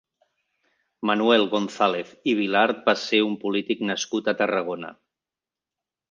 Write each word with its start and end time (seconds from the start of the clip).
Manuel 1.09 1.43
González 1.51 2.13
i 2.31 2.33
Vilart 2.39 2.81
va 2.87 2.95
ser 3.01 3.19
un 3.25 3.35
polític 3.43 3.83
nascut 3.91 4.31
a 4.33 4.35
Tarragona. 4.41 4.91